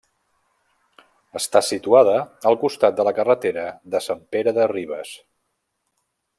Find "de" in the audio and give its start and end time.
3.01-3.07, 3.97-4.03, 4.59-4.67